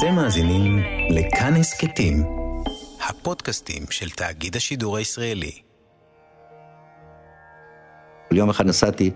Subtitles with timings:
[0.00, 2.22] אתם מאזינים לכאן הסכתים,
[3.08, 5.52] הפודקאסטים של תאגיד השידור הישראלי.
[8.32, 9.10] יום אחד נסעתי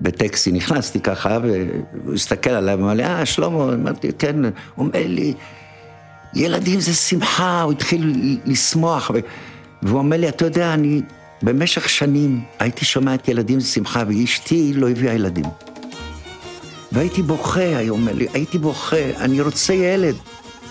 [0.00, 5.34] בטקסי, נכנסתי ככה, והוא הסתכל עליי ואמר לי, אה, שלמה, אמרתי, כן, הוא אומר לי,
[6.34, 9.10] ילדים זה שמחה, הוא התחיל לשמוח,
[9.82, 11.02] והוא אומר לי, אתה יודע, אני
[11.42, 15.69] במשך שנים הייתי שומע את ילדים זה שמחה, ואשתי לא הביאה ילדים.
[16.92, 20.14] והייתי בוכה, היה אומר לי, הייתי בוכה, אני רוצה ילד.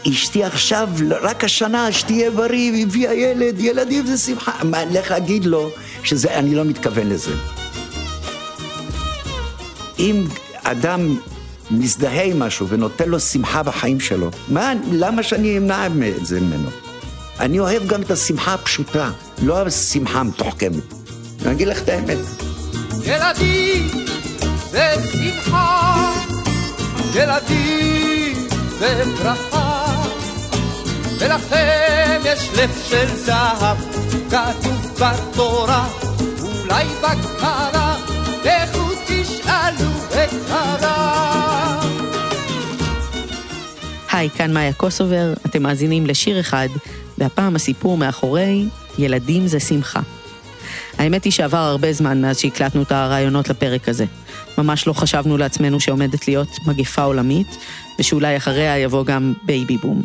[0.10, 0.90] אשתי עכשיו,
[1.22, 4.64] רק השנה, שתהיה בריא, והביאה ילד, ילדים זה שמחה.
[4.64, 5.70] מה, לך אגיד לו
[6.04, 7.32] שאני לא מתכוון לזה.
[10.00, 10.24] אם
[10.64, 11.18] אדם
[11.72, 16.70] מזדהה עם משהו ונותן לו שמחה בחיים שלו, מה, למה שאני אמנע את זה ממנו?
[17.40, 19.12] אני אוהב גם את השמחה הפשוטה,
[19.44, 20.94] לא השמחה המתוחכמת.
[21.42, 22.18] אני אגיד לך את האמת.
[23.04, 24.09] ילדים
[24.72, 24.94] זה
[27.16, 28.48] ילדים
[28.80, 29.04] זה
[31.20, 33.78] ולכם יש לב של זהב,
[34.30, 35.88] כתוב בתורה,
[36.42, 37.98] אולי בקרה,
[38.46, 41.86] לכו תשאלו את הרב.
[44.12, 46.68] היי, כאן מאיה קוסובר, אתם מאזינים לשיר אחד,
[47.18, 48.66] והפעם הסיפור מאחורי
[48.98, 50.00] ילדים זה שמחה.
[50.98, 54.06] האמת היא שעבר הרבה זמן מאז שהקלטנו את הרעיונות לפרק הזה.
[54.64, 57.58] ממש לא חשבנו לעצמנו שעומדת להיות מגפה עולמית,
[58.00, 60.04] ושאולי אחריה יבוא גם baby boom.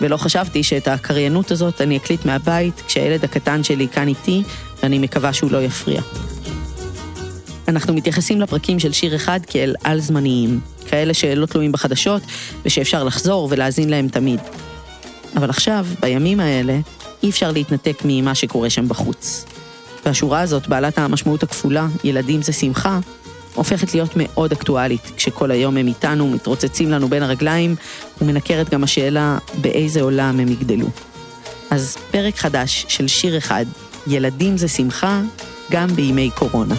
[0.00, 4.42] ולא חשבתי שאת הקריינות הזאת אני אקליט מהבית כשהילד הקטן שלי כאן איתי,
[4.82, 6.00] ואני מקווה שהוא לא יפריע.
[7.68, 12.22] אנחנו מתייחסים לפרקים של שיר אחד כאל על-זמניים, כאלה שלא תלויים בחדשות,
[12.64, 14.40] ושאפשר לחזור ולהאזין להם תמיד.
[15.36, 16.78] אבל עכשיו, בימים האלה,
[17.22, 19.44] אי אפשר להתנתק ממה שקורה שם בחוץ.
[20.06, 22.98] והשורה הזאת, בעלת המשמעות הכפולה, ילדים זה שמחה,
[23.56, 27.74] הופכת להיות מאוד אקטואלית, כשכל היום הם איתנו, מתרוצצים לנו בין הרגליים,
[28.20, 30.86] ומנקרת גם השאלה באיזה עולם הם יגדלו.
[31.70, 33.64] אז פרק חדש של שיר אחד,
[34.06, 35.22] ילדים זה שמחה,
[35.70, 36.74] גם בימי קורונה.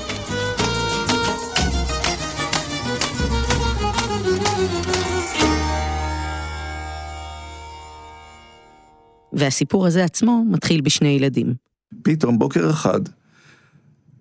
[9.34, 11.54] והסיפור הזה עצמו מתחיל בשני ילדים.
[12.04, 13.00] פתאום בוקר אחד,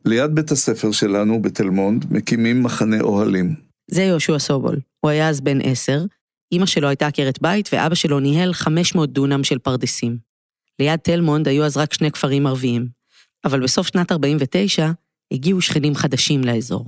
[0.07, 3.55] ליד בית הספר שלנו בתל מונד, מקימים מחנה אוהלים.
[3.91, 4.81] זה יהושע סובול.
[5.01, 6.05] הוא היה אז בן עשר,
[6.53, 10.19] אימא שלו הייתה עקרת בית ואבא שלו ניהל 500 דונם של פרדסים.
[10.79, 12.89] ליד תל מונד היו אז רק שני כפרים ערביים,
[13.45, 14.91] אבל בסוף שנת 49
[15.33, 16.87] הגיעו שכנים חדשים לאזור.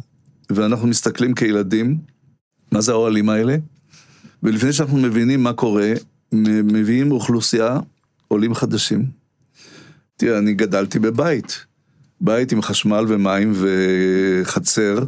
[0.50, 1.98] ואנחנו מסתכלים כילדים,
[2.72, 3.56] מה זה האוהלים האלה?
[4.42, 5.92] ולפני שאנחנו מבינים מה קורה,
[6.32, 7.78] מביאים אוכלוסייה,
[8.28, 9.06] עולים חדשים.
[10.16, 11.67] תראה, אני גדלתי בבית.
[12.20, 14.98] בית עם חשמל ומים וחצר,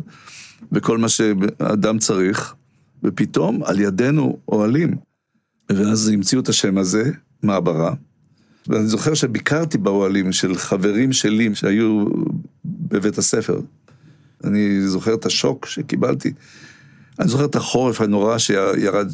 [0.73, 2.55] וכל מה שאדם צריך,
[3.05, 4.97] ופתאום על ידינו אוהלים.
[5.71, 7.11] ואז המציאו את השם הזה,
[7.43, 7.95] מעברה.
[8.67, 12.05] ואני זוכר שביקרתי באוהלים של חברים שלי שהיו
[12.65, 13.61] בבית הספר.
[14.45, 16.33] אני זוכר את השוק שקיבלתי.
[17.19, 19.13] אני זוכר את החורף הנורא שירד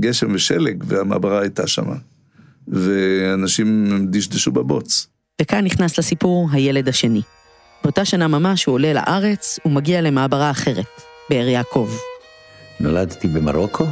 [0.00, 1.96] גשם ושלג, והמעברה הייתה שמה.
[2.68, 5.13] ואנשים דשדשו בבוץ.
[5.42, 7.22] וכאן נכנס לסיפור הילד השני.
[7.84, 11.00] באותה שנה ממש הוא עולה לארץ ומגיע למעברה אחרת,
[11.30, 11.90] באר יעקב.
[12.80, 13.86] נולדתי במרוקו,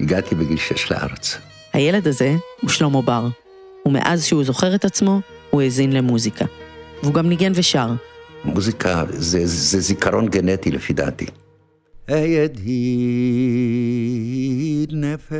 [0.00, 1.38] הגעתי בגיל שש לארץ.
[1.72, 3.28] הילד הזה הוא שלמה בר,
[3.86, 6.44] ומאז שהוא זוכר את עצמו, הוא האזין למוזיקה.
[7.02, 7.92] והוא גם ניגן ושר.
[8.44, 11.26] מוזיקה זה, זה זיכרון גנטי לפי דעתי.
[12.08, 12.90] הידיד
[14.92, 15.36] נפש,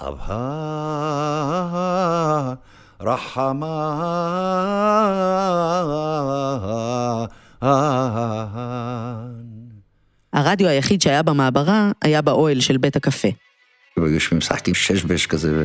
[0.00, 1.34] אבהה
[3.00, 3.78] רחמן.
[10.32, 13.28] הרדיו היחיד שהיה במעברה היה באוהל של בית הקפה.
[13.96, 15.64] היו משחקים שש בש כזה,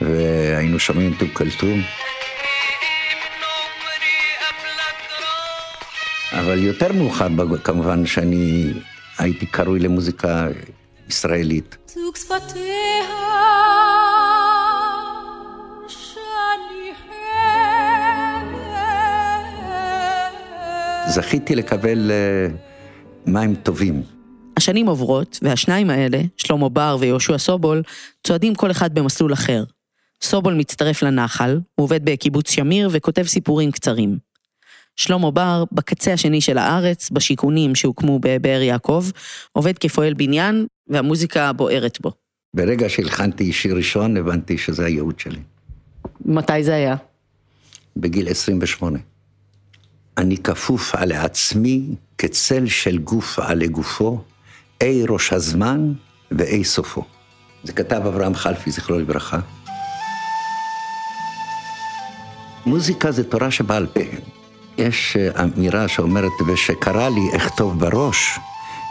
[0.00, 1.82] והיינו שומעים טוב כלתום.
[6.32, 7.26] אבל יותר מאוחר
[7.64, 8.72] כמובן שאני
[9.18, 10.46] הייתי קרוי למוזיקה
[11.08, 11.76] ישראלית.
[11.86, 12.62] זוג שפתיה
[21.08, 22.10] זכיתי לקבל
[23.26, 24.02] מים טובים.
[24.56, 27.82] השנים עוברות, והשניים האלה, שלמה בר ויהושע סובול,
[28.26, 29.64] צועדים כל אחד במסלול אחר.
[30.22, 34.18] סובול מצטרף לנחל, הוא עובד בקיבוץ שמיר וכותב סיפורים קצרים.
[34.96, 39.04] שלמה בר, בקצה השני של הארץ, בשיכונים שהוקמו בבאר יעקב,
[39.52, 42.12] עובד כפועל בניין, והמוזיקה בוערת בו.
[42.56, 45.40] ברגע שהלחנתי שיר ראשון, הבנתי שזה הייעוד שלי.
[46.24, 46.96] מתי זה היה?
[47.96, 48.98] בגיל 28.
[50.18, 51.82] אני כפוף על עצמי
[52.18, 54.24] כצל של גוף על גופו,
[54.80, 55.92] אי ראש הזמן
[56.30, 57.04] ואי סופו.
[57.64, 59.38] זה כתב אברהם חלפי, זכרו לברכה.
[62.66, 64.00] מוזיקה זה תורה שבעל פה.
[64.78, 68.38] יש אה, אמירה שאומרת, ושקרה לי אכתוב בראש,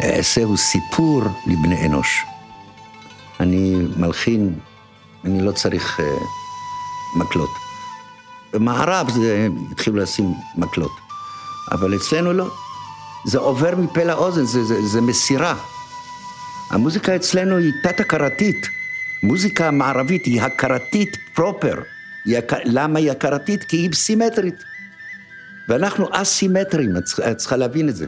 [0.04, 2.26] אעשהו סיפור לבני אנוש.
[3.40, 4.54] אני מלחין,
[5.26, 6.04] אני לא צריך uh,
[7.20, 7.50] מקלות.
[8.54, 10.92] במערב זה, התחילו לשים מקלות,
[11.72, 12.48] אבל אצלנו לא.
[13.26, 15.56] זה עובר מפה לאוזן, זה, זה, זה מסירה.
[16.70, 18.68] המוזיקה אצלנו היא תת-הכרתית.
[19.24, 21.76] מוזיקה מערבית היא הכרתית פרופר.
[22.26, 23.64] היא, למה היא הכרתית?
[23.64, 24.64] כי היא סימטרית.
[25.72, 26.98] ואנחנו אסימטרים,
[27.32, 28.06] את צריכה להבין את זה.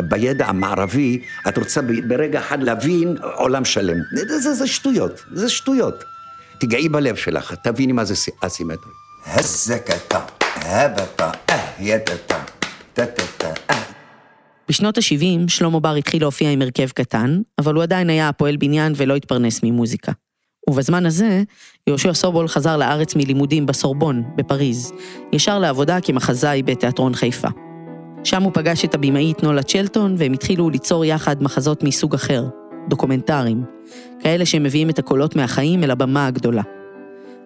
[0.00, 3.96] בידע המערבי, את רוצה ברגע אחד להבין עולם שלם.
[4.12, 6.04] זה, זה, זה שטויות, זה שטויות.
[6.58, 8.92] תיגעי בלב שלך, תביני מה זה אסימטרי.
[9.26, 10.20] הזקתה,
[10.54, 12.38] הבתה, אהייתתה,
[12.94, 13.50] טטטה,
[14.68, 18.92] בשנות ה-70 שלמה בר התחיל להופיע עם הרכב קטן, אבל הוא עדיין היה פועל בניין
[18.96, 20.12] ולא התפרנס ממוזיקה.
[20.70, 21.42] ובזמן הזה,
[21.86, 24.92] יהושע סובול חזר לארץ מלימודים בסורבון, בפריז,
[25.32, 27.48] ישר לעבודה כמחזאי בתיאטרון חיפה.
[28.24, 32.44] שם הוא פגש את הבמאית נולה צ'לטון, והם התחילו ליצור יחד מחזות מסוג אחר,
[32.88, 33.64] דוקומנטריים,
[34.20, 36.62] כאלה שמביאים את הקולות מהחיים אל הבמה הגדולה.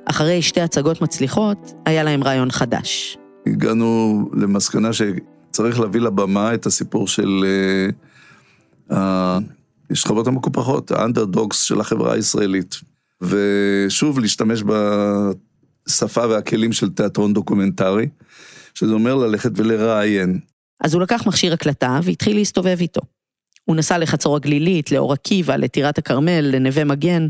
[0.05, 3.19] אחרי שתי הצגות מצליחות, היה להם רעיון חדש.
[3.47, 7.45] הגענו למסקנה שצריך להביא לבמה את הסיפור של
[9.91, 12.81] השכבות המקופחות, ה underdogs של החברה הישראלית.
[13.21, 18.09] ושוב, להשתמש בשפה והכלים של תיאטרון דוקומנטרי,
[18.75, 20.39] שזה אומר ללכת ולראיין.
[20.85, 23.01] אז הוא לקח מכשיר הקלטה והתחיל להסתובב איתו.
[23.65, 27.29] הוא נסע לחצור הגלילית, לאור עקיבא, לטירת הכרמל, לנווה מגן,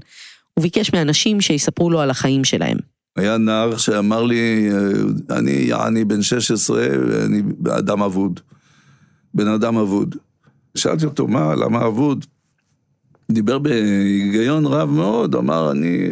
[0.59, 2.79] וביקש מאנשים שיספרו לו על החיים שלהם.
[3.17, 4.71] היה נער שאמר לי,
[5.31, 7.43] אני יעני בן 16, ואני
[7.79, 8.41] אדם אבוד.
[9.35, 10.17] בן אדם אבוד.
[10.75, 12.27] שאלתי אותו, מה, למה אבוד?
[13.31, 16.09] דיבר בהיגיון רב מאוד, אמר, אני,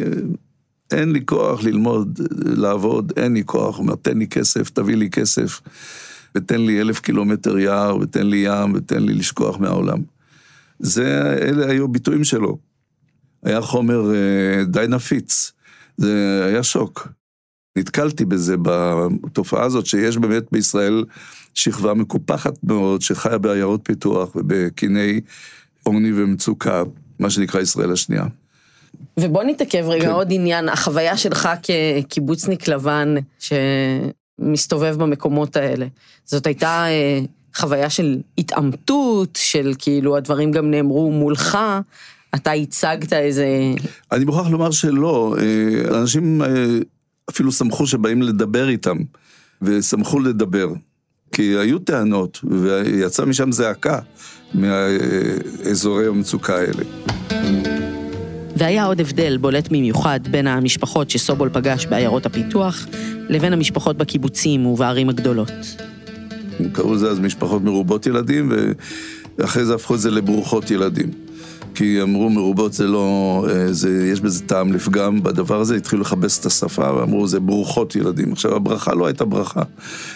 [0.91, 3.77] אין לי כוח ללמוד, לעבוד, אין לי כוח.
[3.77, 5.61] הוא אומר, תן לי כסף, תביא לי כסף,
[6.35, 10.01] ותן לי אלף קילומטר יער, ותן לי ים, ותן לי לשכוח מהעולם.
[10.79, 12.57] זה, אלה היו ביטויים שלו.
[13.43, 15.51] היה חומר אה, די נפיץ.
[15.97, 17.07] זה היה שוק.
[17.77, 21.03] נתקלתי בזה, בתופעה הזאת, שיש באמת בישראל
[21.53, 25.21] שכבה מקופחת מאוד, שחיה בעיירות פיתוח ובקיני
[25.83, 26.83] עוני ומצוקה,
[27.19, 28.23] מה שנקרא ישראל השנייה.
[29.19, 30.11] ובוא נתעכב רגע כן.
[30.11, 35.85] עוד עניין, החוויה שלך כקיבוצניק לבן שמסתובב במקומות האלה.
[36.25, 37.19] זאת הייתה אה,
[37.55, 41.57] חוויה של התעמתות, של כאילו הדברים גם נאמרו מולך,
[42.35, 43.47] אתה הצגת איזה...
[44.11, 46.47] אני מוכרח לומר שלא, אה, אנשים אה,
[47.29, 48.97] אפילו שמחו שבאים לדבר איתם,
[49.61, 50.67] ושמחו לדבר.
[51.31, 53.99] כי היו טענות, ויצא משם זעקה
[54.53, 56.83] מהאזורי המצוקה האלה.
[58.57, 62.87] והיה עוד הבדל בולט במיוחד בין המשפחות שסובול פגש בעיירות הפיתוח,
[63.29, 65.51] לבין המשפחות בקיבוצים ובערים הגדולות.
[66.73, 68.51] קראו לזה אז משפחות מרובות ילדים,
[69.37, 71.11] ואחרי זה הפכו את זה לברוכות ילדים.
[71.75, 76.39] כי אמרו מרובות זה לא, אה, זה, יש בזה טעם לפגם בדבר הזה, התחילו לכבס
[76.39, 78.31] את השפה ואמרו זה ברוכות ילדים.
[78.31, 79.61] עכשיו הברכה לא הייתה ברכה,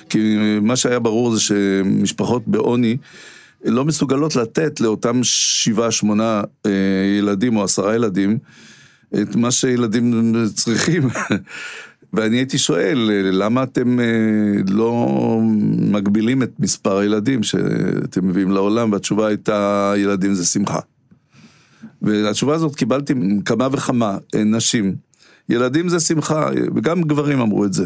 [0.10, 2.98] כי מה שהיה ברור זה שמשפחות בעוני
[3.66, 6.72] לא מסוגלות לתת לאותם שבעה, שמונה אה,
[7.20, 8.38] ילדים או עשרה ילדים
[9.22, 11.04] את מה שילדים צריכים.
[12.14, 14.06] ואני הייתי שואל, למה אתם אה,
[14.70, 15.08] לא
[15.78, 18.92] מגבילים את מספר הילדים שאתם מביאים לעולם?
[18.92, 20.80] והתשובה הייתה, ילדים זה שמחה.
[22.02, 23.14] והתשובה הזאת קיבלתי
[23.46, 24.96] כמה וכמה אה, נשים.
[25.50, 27.86] ילדים זה שמחה, וגם גברים אמרו את זה.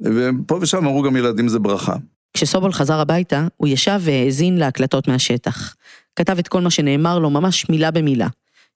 [0.00, 1.96] ופה ושם אמרו גם ילדים זה ברכה.
[2.38, 5.74] כשסובול חזר הביתה, הוא ישב והאזין להקלטות מהשטח.
[6.16, 8.26] כתב את כל מה שנאמר לו ממש מילה במילה.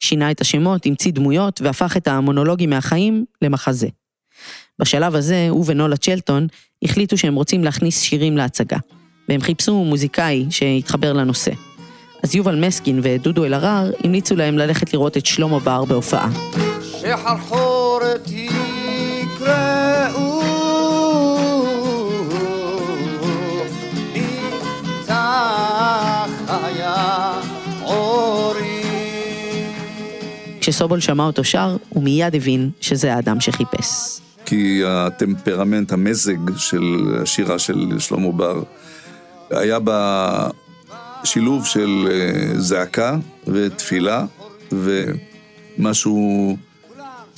[0.00, 3.88] שינה את השמות, המציא דמויות, והפך את המונולוגים מהחיים למחזה.
[4.78, 6.46] בשלב הזה, הוא ונולה צ'לטון
[6.84, 8.78] החליטו שהם רוצים להכניס שירים להצגה,
[9.28, 11.52] והם חיפשו מוזיקאי שיתחבר לנושא.
[12.22, 16.30] אז יובל מסקין ודודו אלהרר המליצו להם ללכת לראות את שלמה בר בהופעה.
[16.82, 18.61] שחרחורת יקראו
[30.62, 34.20] כשסובול שמע אותו שר, הוא מיד הבין שזה האדם שחיפש.
[34.46, 36.82] כי הטמפרמנט, המזג של
[37.22, 38.62] השירה של שלמה בר,
[39.50, 40.48] היה בה
[41.24, 44.24] שילוב של אה, זעקה ותפילה
[45.78, 46.56] ומשהו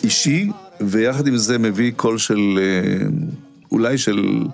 [0.04, 0.50] אישי,
[0.80, 3.06] ויחד עם זה מביא קול של, אה,
[3.72, 4.44] אולי של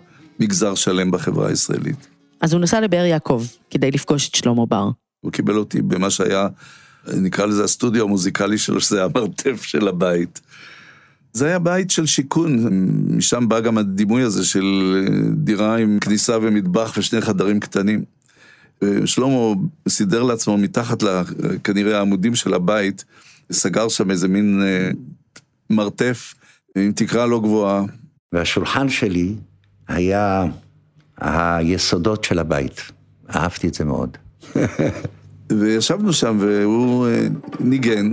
[0.40, 2.08] מגזר שלם בחברה הישראלית.
[2.40, 4.90] אז הוא נסע לבאר יעקב כדי לפגוש את שלמה בר.
[5.20, 6.48] הוא קיבל אותי במה שהיה
[7.06, 10.40] נקרא לזה הסטודיו המוזיקלי שלו, שזה המרתף של הבית.
[11.32, 12.68] זה היה בית של שיכון,
[13.16, 14.96] משם בא גם הדימוי הזה של
[15.34, 18.04] דירה עם כניסה ומטבח ושני חדרים קטנים.
[19.04, 19.54] שלמה
[19.88, 21.22] סידר לעצמו מתחת, לה,
[21.64, 23.04] כנראה העמודים של הבית,
[23.52, 24.90] סגר שם איזה מין אה,
[25.70, 26.34] מרתף
[26.76, 27.82] עם תקרה לא גבוהה.
[28.32, 29.34] והשולחן שלי
[29.88, 30.44] היה
[31.16, 32.80] היסודות של הבית.
[33.34, 34.16] אהבתי את זה מאוד.
[35.50, 37.26] וישבנו שם והוא אה,
[37.60, 38.12] ניגן.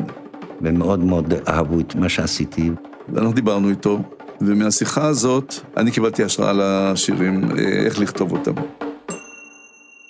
[0.61, 2.71] ומאוד מאוד אהבו את מה שעשיתי.
[3.09, 4.01] ואנחנו דיברנו איתו,
[4.41, 8.53] ומהשיחה הזאת אני קיבלתי השראה לשירים, אה, איך לכתוב אותם.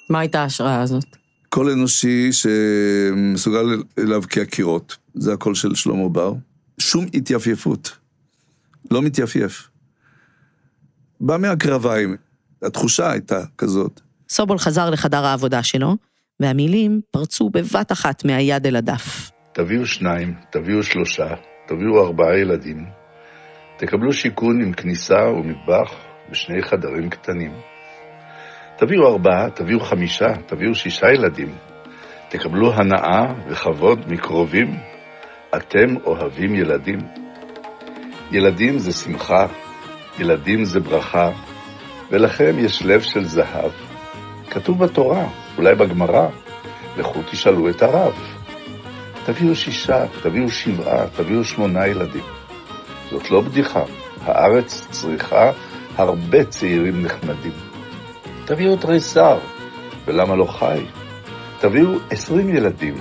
[0.09, 1.05] מה הייתה ההשראה הזאת?
[1.49, 6.33] קול אנושי שמסוגל להבקיע קירות, זה הקול של שלמה בר.
[6.77, 7.97] שום התייפייפות,
[8.91, 9.69] לא מתייפייף.
[11.21, 12.15] בא מהקרביים,
[12.61, 14.01] התחושה הייתה כזאת.
[14.29, 15.95] סובול חזר לחדר העבודה שלו,
[16.39, 19.31] והמילים פרצו בבת אחת מהיד אל הדף.
[19.53, 21.27] תביאו שניים, תביאו שלושה,
[21.67, 22.85] תביאו ארבעה ילדים.
[23.77, 25.93] תקבלו שיכון עם כניסה ומטבח
[26.31, 27.51] ושני חדרים קטנים.
[28.77, 31.55] תביאו ארבעה, תביאו חמישה, תביאו שישה ילדים.
[32.29, 34.67] תקבלו הנאה וכבוד מקרובים.
[35.55, 36.99] אתם אוהבים ילדים.
[38.31, 39.45] ילדים זה שמחה,
[40.19, 41.31] ילדים זה ברכה,
[42.11, 43.71] ולכם יש לב של זהב.
[44.51, 46.27] כתוב בתורה, אולי בגמרא,
[46.97, 48.13] לכו תשאלו את הרב.
[49.25, 52.23] תביאו שישה, תביאו שבעה, תביאו שמונה ילדים.
[53.11, 53.83] זאת לא בדיחה,
[54.21, 55.51] הארץ צריכה
[55.95, 57.51] הרבה צעירים נחמדים.
[58.45, 59.37] תביאו תריסר,
[60.05, 60.85] ולמה לא חי?
[61.59, 62.95] תביאו עשרים ילדים.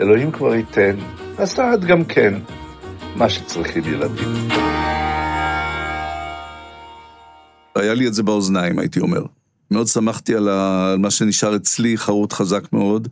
[0.00, 0.96] אלוהים כבר ייתן,
[1.38, 2.34] הסעד גם כן,
[3.16, 4.48] מה שצריכים ילדים.
[7.74, 9.37] היה לי את זה באוזניים, הייתי אומר.
[9.70, 10.90] מאוד שמחתי על, ה...
[10.92, 13.08] על מה שנשאר אצלי, חרוט חזק מאוד,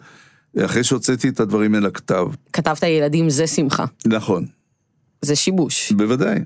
[0.64, 2.26] אחרי שהוצאתי את הדברים אל הכתב.
[2.52, 3.84] כתבת ילדים זה שמחה.
[4.06, 4.46] נכון,
[5.22, 5.92] זה שיבוש.
[5.92, 6.38] בוודאי.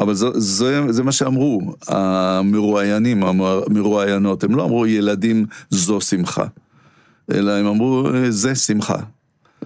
[0.00, 6.44] אבל זה, זה, זה מה שאמרו המרואיינים, המרואיינות, הם לא אמרו ילדים זו שמחה,
[7.32, 8.98] אלא הם אמרו זה שמחה.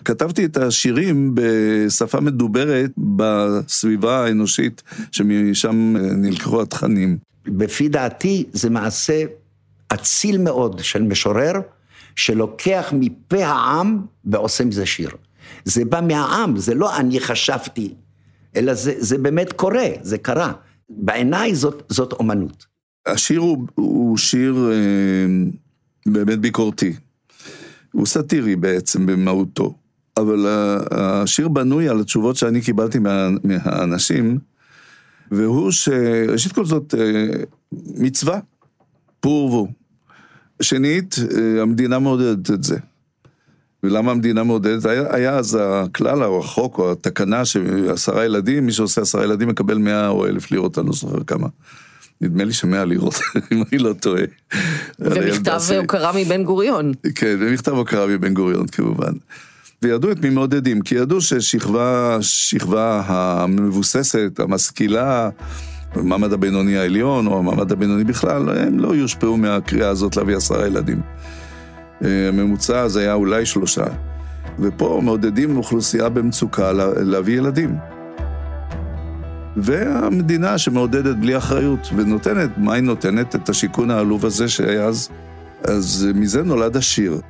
[0.04, 7.18] כתבתי את השירים בשפה מדוברת בסביבה האנושית שמשם נלקחו התכנים.
[7.46, 9.24] לפי דעתי זה מעשה
[9.92, 11.52] אציל מאוד של משורר,
[12.16, 15.10] שלוקח מפה העם ועושה מזה שיר.
[15.64, 17.94] זה בא מהעם, זה לא אני חשבתי,
[18.56, 20.52] אלא זה, זה באמת קורה, זה קרה.
[20.88, 22.66] בעיניי זאת, זאת אומנות.
[23.06, 25.26] השיר הוא, הוא שיר אה,
[26.06, 26.92] באמת ביקורתי.
[27.92, 29.74] הוא סאטירי בעצם במהותו,
[30.16, 30.46] אבל
[30.90, 34.38] השיר בנוי על התשובות שאני קיבלתי מה, מהאנשים,
[35.30, 37.26] והוא שראשית כל זאת אה,
[37.96, 38.40] מצווה,
[39.20, 39.79] פור ורבו.
[40.60, 42.76] שנית, אה, המדינה מעודדת את זה.
[43.82, 44.84] ולמה המדינה מעודדת?
[44.84, 49.78] היה, היה אז הכלל או החוק או התקנה שעשרה ילדים, מי שעושה עשרה ילדים מקבל
[49.78, 51.48] מאה או אלף לירות, אני לא זוכר כמה.
[52.20, 53.14] נדמה לי שמאה לירות,
[53.52, 54.22] אם אני לא טועה.
[54.98, 56.92] ומכתב הוקרה מבן גוריון.
[57.14, 59.12] כן, ומכתב הוקרה מבן גוריון כמובן.
[59.82, 65.30] וידעו את מי מעודדים, כי ידעו ששכבה, שכבה המבוססת, המשכילה,
[65.94, 71.00] המעמד הבינוני העליון, או המעמד הבינוני בכלל, הם לא יושפעו מהקריאה הזאת להביא עשרה ילדים.
[72.00, 73.84] הממוצע אז היה אולי שלושה.
[74.58, 77.76] ופה מעודדים אוכלוסייה במצוקה להביא ילדים.
[79.56, 83.34] והמדינה שמעודדת בלי אחריות, ונותנת, מה היא נותנת?
[83.34, 85.08] את השיכון העלוב הזה שהיה אז.
[85.64, 87.20] אז מזה נולד השיר.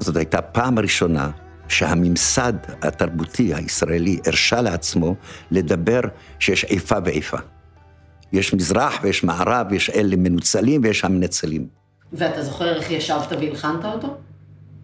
[0.00, 1.30] זאת הייתה פעם ראשונה
[1.68, 5.16] שהממסד התרבותי הישראלי הרשה לעצמו
[5.50, 6.00] לדבר
[6.38, 7.38] שיש איפה ואיפה.
[8.32, 11.66] יש מזרח ויש מערב, יש אלה מנוצלים ויש המנצלים.
[12.12, 14.16] ואתה זוכר איך ישבת והלחנת אותו?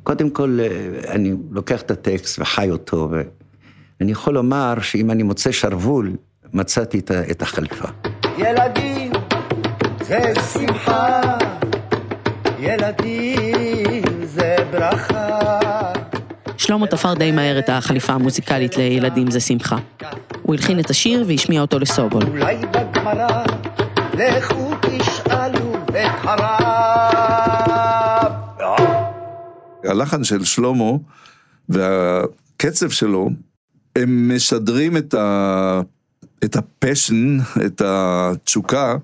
[0.02, 0.58] קודם כל,
[1.08, 6.16] אני לוקח את הטקסט וחי אותו, ואני יכול לומר שאם אני מוצא שרוול,
[6.52, 7.88] מצאתי את החליפה.
[8.38, 9.12] ילדים
[10.02, 11.20] זה שמחה,
[12.58, 15.93] ילדים זה ברכה.
[16.56, 19.76] שלמה תפר די מהר את החליפה המוזיקלית לילדים זה שמחה.
[20.42, 22.22] הוא הלחין את השיר והשמיע אותו לסובול.
[22.22, 23.44] אולי בגמרא,
[24.14, 26.64] לכו תשאלו את הרב.
[29.84, 30.92] הלחן של שלמה
[31.68, 33.30] והקצב שלו,
[33.96, 35.80] הם משדרים את, ה...
[36.44, 38.96] את הפשן, את התשוקה,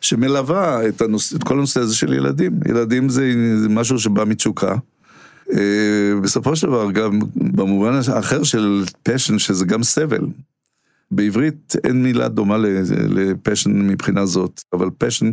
[0.00, 1.34] שמלווה את, הנוס...
[1.34, 2.60] את כל הנושא הזה של ילדים.
[2.68, 4.74] ילדים זה, זה משהו שבא מתשוקה.
[5.50, 10.26] אה, בסופו של דבר, גם במובן האחר של פשן, שזה גם סבל.
[11.10, 12.56] בעברית אין מילה דומה
[13.08, 15.30] לפשן מבחינה זאת, אבל פשן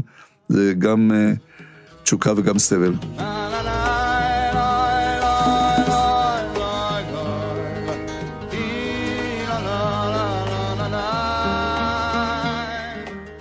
[0.49, 1.33] זה גם אה,
[2.03, 2.93] תשוקה וגם סבל.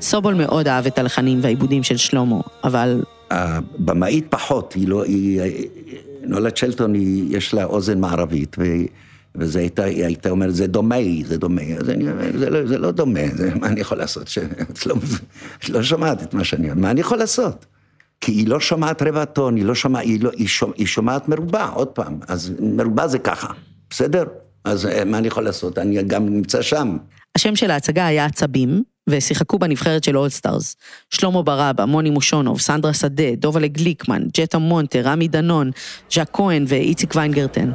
[0.00, 3.02] סובול מאוד אהב את הלחנים והעיבודים של שלמה, אבל...
[3.30, 5.04] הבמאית פחות, היא לא...
[5.04, 5.40] היא...
[6.28, 8.56] נולד שלטון, היא, יש לה אוזן מערבית,
[9.34, 12.78] וזה הייתה, היא הייתה אומרת, זה דומה, זה דומה, אז אני אומר, זה לא, זה
[12.78, 14.30] לא דומה, זה, מה אני יכול לעשות?
[14.72, 14.94] את לא,
[15.68, 17.66] לא שומעת את מה שאני אומר, מה אני יכול לעשות?
[18.20, 21.28] כי היא לא שומעת רבע טון, היא לא שומעת, היא, לא, היא, שומע, היא שומעת
[21.28, 23.48] מרובע, עוד פעם, אז מרובע זה ככה,
[23.90, 24.24] בסדר?
[24.64, 25.78] אז אה, מה אני יכול לעשות?
[25.78, 26.96] אני גם נמצא שם.
[27.36, 30.76] השם של ההצגה היה עצבים, ושיחקו בנבחרת של all-stars.
[31.10, 35.70] שלמה ברבא, מוני מושונוב, סנדרה שדה, דובל'ה גליקמן, ג'יטה מונטה, רמי דנון,
[36.12, 37.70] ז'ק כהן ואיציק ויינגרטן.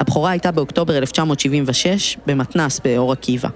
[0.00, 3.48] הבכורה הייתה באוקטובר 1976 במתנ"ס באור עקיבא.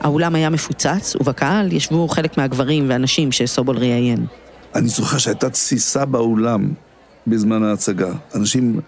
[0.00, 4.26] האולם היה מפוצץ, ובקהל ישבו חלק מהגברים והנשים שסובול ראיין.
[4.74, 6.72] אני זוכר שהייתה תסיסה באולם
[7.26, 8.12] בזמן ההצגה.
[8.34, 8.80] אנשים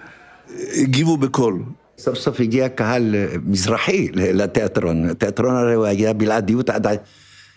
[0.83, 1.63] הגיבו בקול.
[1.99, 5.11] סוף סוף הגיע קהל אה, מזרחי לתיאטרון.
[5.11, 6.87] התיאטרון הרי הוא היה בלעדיות עד...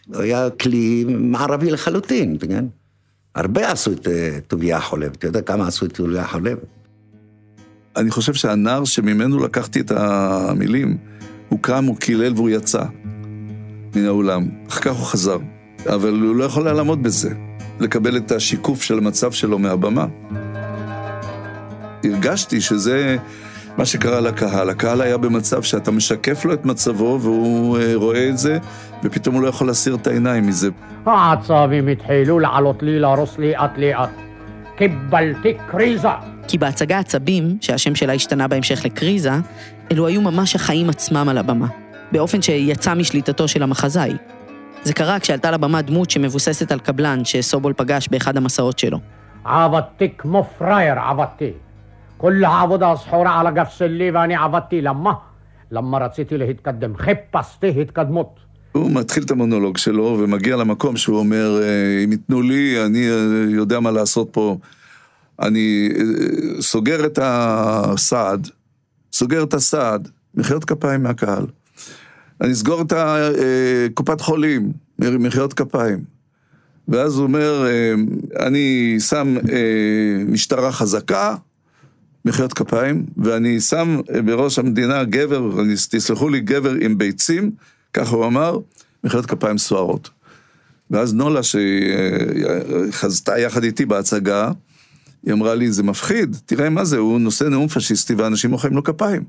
[0.08, 2.65] הוא היה כלי מערבי לחלוטין, כן?
[3.36, 5.12] הרבה עשו את אה, טוביה חולב.
[5.12, 6.58] אתה יודע כמה עשו את טוביה חולב?
[7.96, 10.98] אני חושב שהנער שממנו לקחתי את המילים,
[11.50, 12.84] הוא קם, הוא קילל והוא יצא
[13.96, 14.50] מן האולם.
[14.67, 15.38] אחר כך הוא חזר.
[15.86, 17.29] אבל הוא לא יכול היה לעמוד בזה,
[17.79, 20.05] לקבל את השיקוף של המצב שלו מהבמה.
[22.03, 23.17] הרגשתי שזה
[23.77, 24.69] מה שקרה לקהל.
[24.69, 28.57] הקהל היה במצב שאתה משקף לו את מצבו והוא אה, רואה את זה,
[29.03, 30.69] ופתאום הוא לא יכול להסיר את העיניים מזה.
[31.05, 34.09] העצבים התחילו לעלות לי, להרוס לי לאט לאט.
[34.77, 36.09] קיבלתי קריזה.
[36.47, 39.31] כי בהצגה עצבים, שהשם שלה השתנה בהמשך לקריזה,
[39.91, 41.67] אלו היו ממש החיים עצמם על הבמה,
[42.11, 44.13] באופן שיצא משליטתו של המחזאי.
[44.83, 48.99] זה קרה כשעלתה לבמה דמות שמבוססת על קבלן שסובול פגש באחד המסעות שלו.
[49.45, 51.51] עבדתי כמו פראייר, עבדתי.
[52.19, 54.81] כל העבודה השחורה על הגב שלי ואני עבדתי.
[54.81, 55.13] למה?
[55.71, 56.97] למה רציתי להתקדם.
[56.97, 58.39] חיפשתי התקדמות.
[58.71, 63.15] הוא מתחיל את המונולוג שלו ומגיע למקום שהוא אומר, אה, אם ייתנו לי, אני אה,
[63.49, 64.58] יודע מה לעשות פה.
[65.39, 68.47] אני אה, סוגר את הסעד,
[69.13, 71.45] סוגר את הסעד, מחיאות כפיים מהקהל.
[72.41, 72.93] אני אסגור את
[73.93, 75.99] קופת חולים, מחיאות כפיים.
[76.88, 77.65] ואז הוא אומר,
[78.39, 79.36] אני שם
[80.27, 81.36] משטרה חזקה,
[82.25, 85.51] מחיאות כפיים, ואני שם בראש המדינה גבר,
[85.89, 87.51] תסלחו לי, גבר עם ביצים,
[87.93, 88.58] ככה הוא אמר,
[89.03, 90.10] מחיאות כפיים סוערות.
[90.91, 91.41] ואז נולה,
[92.89, 94.51] שחזתה יחד איתי בהצגה,
[95.25, 98.84] היא אמרה לי, זה מפחיד, תראה מה זה, הוא נושא נאום פשיסטי ואנשים מוחאים לו
[98.84, 99.23] כפיים.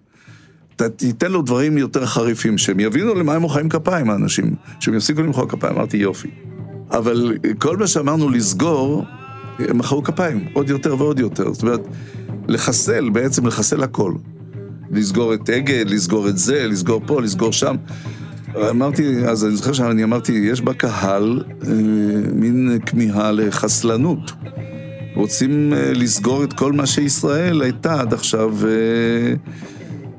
[0.97, 5.49] תיתן לו דברים יותר חריפים, שהם יבינו למה הם מוחאים כפיים, האנשים, שהם יפסיקו למחוא
[5.49, 6.31] כפיים, אמרתי יופי.
[6.91, 9.05] אבל כל מה שאמרנו לסגור,
[9.59, 11.53] הם מחאו כפיים, עוד יותר ועוד יותר.
[11.53, 11.81] זאת אומרת,
[12.49, 14.13] לחסל, בעצם לחסל הכל.
[14.91, 17.77] לסגור את אגד, לסגור את זה, לסגור פה, לסגור שם.
[18.71, 21.73] אמרתי, אז אני זוכר שאני אמרתי, יש בקהל אה,
[22.33, 24.33] מין כמיהה לחסלנות.
[25.15, 29.35] רוצים אה, לסגור את כל מה שישראל הייתה עד עכשיו, אה,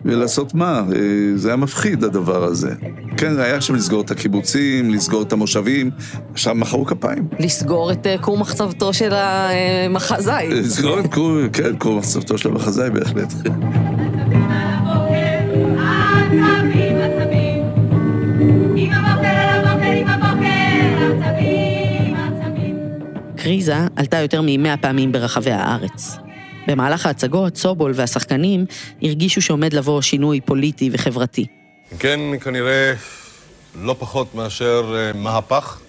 [0.06, 0.84] ולעשות מה?
[0.96, 1.02] אה,
[1.36, 2.74] זה היה מפחיד הדבר הזה.
[3.18, 5.92] כן, היה עכשיו לסגור את הקיבוצים, לסגור את המושבים,
[6.34, 7.28] עכשיו מחאו כפיים.
[7.40, 10.50] לסגור את אה, כור מחצבתו של המחזאי.
[10.50, 13.34] לסגור את כור, כן, כור מחצבתו של המחזאי בהחלט.
[23.36, 26.18] קריזה עלתה יותר מ-100 פעמים ברחבי הארץ.
[26.68, 28.66] במהלך ההצגות, סובול והשחקנים
[29.02, 31.46] הרגישו שעומד לבוא שינוי פוליטי וחברתי.
[32.00, 32.94] כן, כנראה
[33.76, 35.80] לא פחות מאשר אה, מהפך.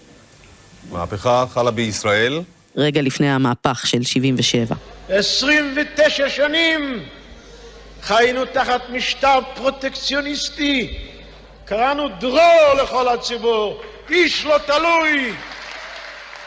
[0.91, 2.41] מהפכה חלה בישראל.
[2.77, 4.75] רגע לפני המהפך של 77.
[5.09, 7.03] 29 שנים
[8.03, 10.97] חיינו תחת משטר פרוטקציוניסטי.
[11.65, 15.33] קראנו דרור לכל הציבור, איש לא תלוי.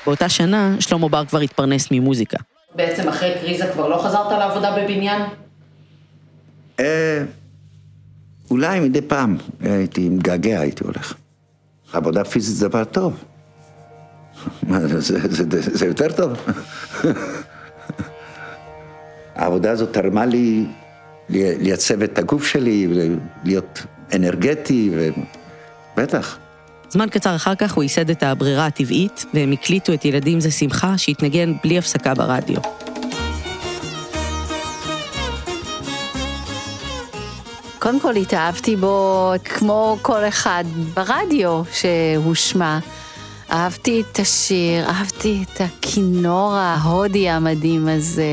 [0.05, 2.37] באותה שנה, שלמה בר כבר התפרנס ממוזיקה.
[2.75, 5.21] בעצם אחרי קריזה כבר לא חזרת לעבודה בבניין?
[6.79, 7.23] אה,
[8.51, 11.13] אולי מדי פעם הייתי מתגעגע, הייתי הולך.
[11.93, 13.23] עבודה פיזית זה דבר טוב.
[14.69, 16.33] זה, זה, זה, זה יותר טוב.
[19.35, 20.65] העבודה הזאת תרמה לי
[21.29, 22.87] לייצב את הגוף שלי,
[23.43, 23.83] להיות
[24.15, 24.91] אנרגטי,
[25.95, 26.37] ובטח.
[26.89, 30.97] זמן קצר אחר כך הוא ייסד את הברירה הטבעית, והם הקליטו את ילדים זה שמחה
[30.97, 32.61] שהתנגן בלי הפסקה ברדיו.
[37.79, 42.79] קודם כל התאהבתי בו כמו כל אחד ברדיו שהושמע.
[43.51, 48.25] אהבתי את השיר, אהבתי את הכינור ההודי המדהים הזה.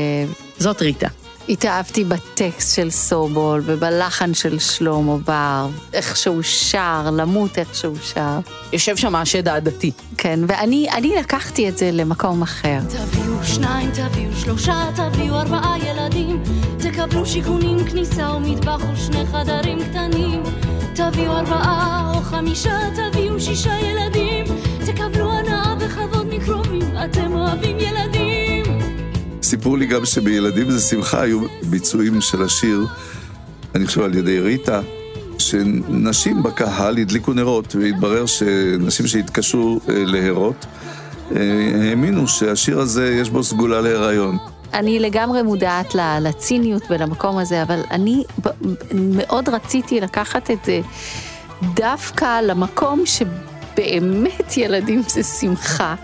[0.57, 1.22] זאת ריטה.
[1.49, 8.39] התאהבתי בטקסט של סובול ובלחן של שלמה בר, איך שהוא שר, למות איך שהוא שר.
[8.73, 9.91] יושב שם השד העדתי.
[10.17, 12.79] כן, ואני אני לקחתי את זה למקום אחר.
[12.89, 16.43] תביאו שניים, תביאו שלושה, תביאו ארבעה ילדים.
[16.79, 20.43] תקבלו שיכונים, כניסה ומטבח ושני חדרים קטנים.
[20.95, 24.45] תביאו ארבעה או חמישה, תביאו שישה ילדים.
[24.85, 28.32] תקבלו הנאה וכבוד מקרובים, אתם אוהבים ילדים.
[29.53, 32.85] סיפרו לי גם שבילדים זה שמחה היו ביצועים של השיר,
[33.75, 34.81] אני חושב על ידי ריטה,
[35.37, 40.65] שנשים בקהל הדליקו נרות, והתברר שנשים שהתקשו אה, להרות,
[41.35, 41.39] אה,
[41.89, 44.37] האמינו שהשיר הזה יש בו סגולה להיריון.
[44.73, 48.23] אני לגמרי מודעת לציניות ולמקום הזה, אבל אני
[48.93, 50.81] מאוד רציתי לקחת את זה
[51.73, 55.95] דווקא למקום שבאמת ילדים זה שמחה.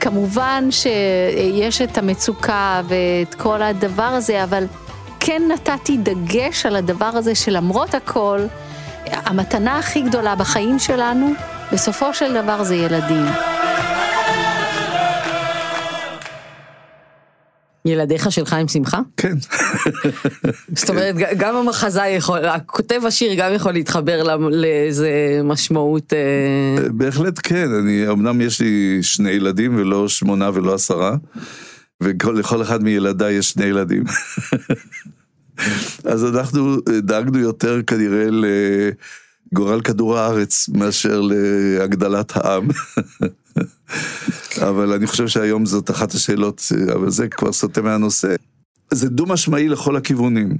[0.00, 4.64] כמובן שיש את המצוקה ואת כל הדבר הזה, אבל
[5.20, 8.40] כן נתתי דגש על הדבר הזה שלמרות הכל,
[9.06, 11.32] המתנה הכי גדולה בחיים שלנו,
[11.72, 13.24] בסופו של דבר זה ילדים.
[17.88, 19.00] ילדיך שלך עם שמחה?
[19.16, 19.34] כן.
[20.78, 25.10] זאת אומרת, גם המחזאי יכול, הכותב השיר גם יכול להתחבר לאיזה
[25.44, 26.12] משמעות...
[26.12, 31.16] אה, בהחלט כן, אני, אמנם יש לי שני ילדים ולא שמונה ולא עשרה,
[32.00, 34.04] ולכל אחד מילדיי יש שני ילדים.
[36.12, 38.26] אז אנחנו דאגנו יותר כנראה
[39.52, 42.68] לגורל כדור הארץ מאשר להגדלת העם.
[44.68, 46.62] אבל אני חושב שהיום זאת אחת השאלות,
[46.94, 48.34] אבל זה כבר סוטה מהנושא.
[48.90, 50.56] זה דו-משמעי לכל הכיוונים.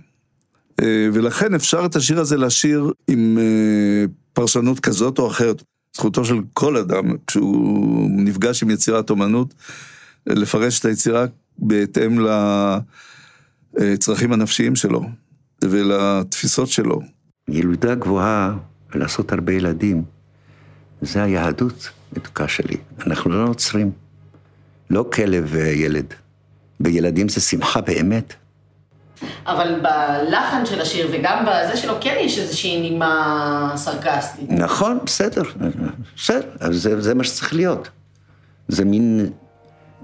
[0.82, 5.62] אה, ולכן אפשר את השיר הזה לשיר עם אה, פרשנות כזאת או אחרת.
[5.96, 9.54] זכותו של כל אדם, כשהוא נפגש עם יצירת אומנות,
[10.26, 11.24] לפרש את היצירה
[11.58, 12.18] בהתאם
[13.74, 15.02] לצרכים הנפשיים שלו
[15.64, 17.00] ולתפיסות שלו.
[17.48, 18.56] ילודה גבוהה
[18.94, 20.02] ולעשות הרבה ילדים,
[21.02, 22.77] זה היהדות מתוקה שלי.
[23.07, 23.90] אנחנו לא נוצרים.
[24.90, 26.14] לא כלב וילד.
[26.81, 28.35] בילדים זה שמחה באמת.
[29.47, 34.51] אבל בלחן של השיר וגם בזה שלו כן יש איזושהי נימה סרקסטית.
[34.51, 35.42] נכון, בסדר,
[36.16, 37.88] בסדר, אז זה, זה מה שצריך להיות.
[38.68, 39.31] זה מין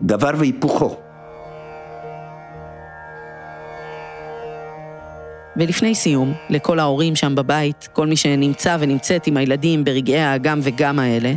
[0.03, 0.97] דבר והיפוכו.
[5.57, 10.99] ולפני סיום, לכל ההורים שם בבית, כל מי שנמצא ונמצאת עם הילדים ברגעי האגם וגם
[10.99, 11.33] האלה,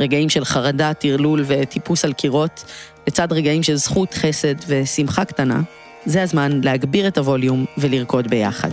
[0.00, 2.64] רגעים של חרדה, טרלול וטיפוס על קירות,
[3.06, 5.60] לצד רגעים של זכות, חסד ושמחה קטנה,
[6.06, 8.70] זה הזמן להגביר את הווליום ולרקוד ביחד.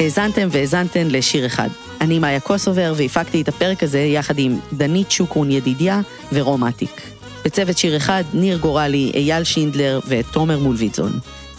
[0.00, 1.68] האזנתם והאזנתן לשיר אחד.
[2.00, 6.00] אני מאיה קוסובר והפקתי את הפרק הזה יחד עם דנית שוקרון ידידיה
[6.32, 7.00] ורום אטיק.
[7.44, 11.12] בצוות שיר אחד, ניר גורלי, אייל שינדלר ותומר מולביטזון.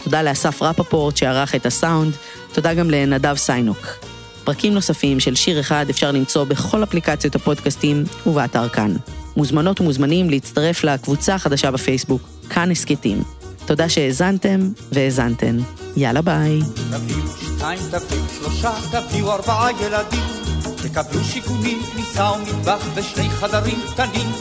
[0.04, 2.14] תודה לאסף רפפורט שערך את הסאונד,
[2.52, 4.09] תודה גם לנדב סיינוק.
[4.44, 8.94] פרקים נוספים של שיר אחד אפשר למצוא בכל אפליקציות הפודקאסטים ובאתר כאן.
[9.36, 13.22] מוזמנות ומוזמנים להצטרף לקבוצה החדשה בפייסבוק, כאן הסכתים.
[13.66, 14.60] תודה שהאזנתם
[14.92, 15.56] והאזנתן.
[15.96, 16.60] יאללה ביי.
[20.82, 24.32] תקבלו שיכונים, כניסה ומטבח ושני חדרים קטנים.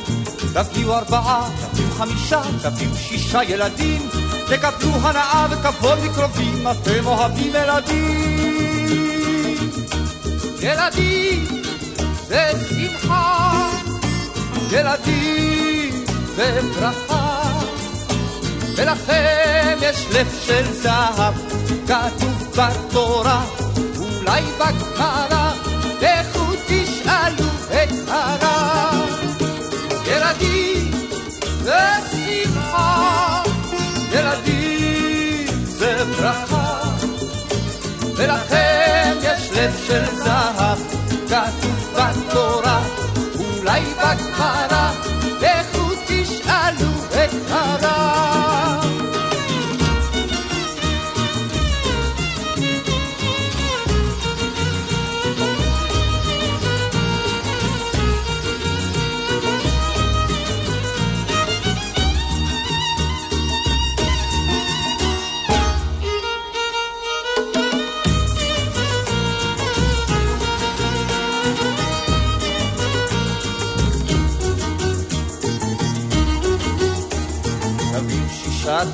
[0.54, 4.10] תביאו ארבעה, תביאו חמישה, תביאו שישה ילדים.
[4.48, 9.19] תקבלו הנאה וכבוד מקרובים, אתם אוהבים ילדים.
[10.62, 11.46] ילדים
[12.28, 13.70] זה שמחה,
[14.72, 16.04] ילדים
[16.36, 17.60] זה ברכה.
[18.76, 21.34] ולכם יש לב של זהב,
[21.88, 23.46] כתוב בתורה,
[23.98, 25.52] אולי בגמרא,
[26.02, 26.39] לכו
[39.90, 40.78] של זהב,
[41.30, 41.79] כתוב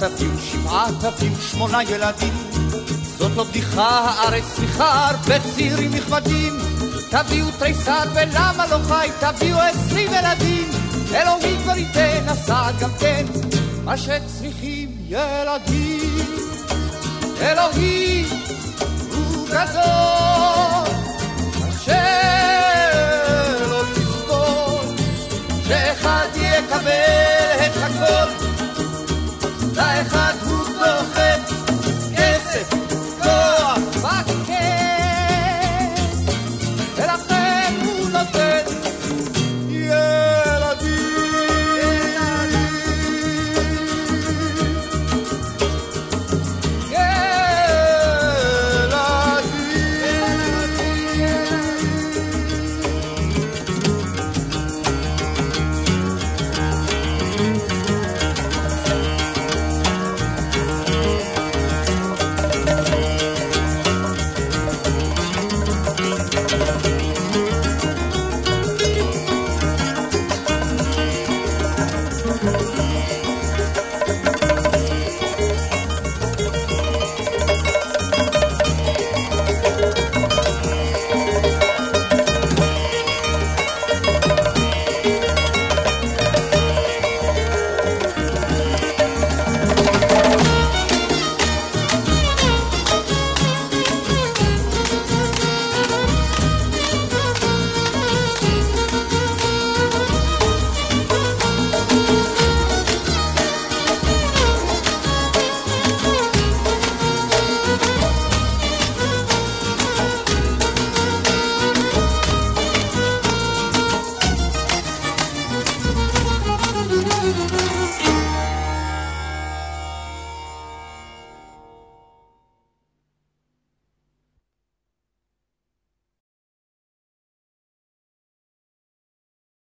[0.06, 2.34] אלפים, שבעת אלפים, שמונה ילדים.
[3.18, 6.54] זאת לא בדיחה, הארץ צריכה הרבה צעירים נכבדים.
[7.10, 10.70] תביאו תריסר ולמה לא חי, תביאו עשרים ילדים.
[11.14, 13.26] אלוהים כבר ייתן, הסעד גם כן,
[13.84, 16.26] מה שצריכים ילדים.
[17.42, 18.26] אלוהים
[19.12, 20.94] הוא גדול,
[21.70, 21.94] אשר
[23.70, 24.82] לא תזכור,
[25.68, 28.25] שאחד יקבל את הכל.
[29.76, 30.25] life.